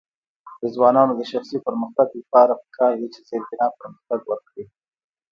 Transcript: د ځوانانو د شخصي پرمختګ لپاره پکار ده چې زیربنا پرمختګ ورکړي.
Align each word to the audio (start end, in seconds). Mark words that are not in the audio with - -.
د 0.61 0.63
ځوانانو 0.75 1.13
د 1.15 1.21
شخصي 1.31 1.57
پرمختګ 1.67 2.07
لپاره 2.19 2.53
پکار 2.63 2.91
ده 2.99 3.07
چې 3.13 3.19
زیربنا 3.29 3.67
پرمختګ 3.79 4.19
ورکړي. 4.27 4.65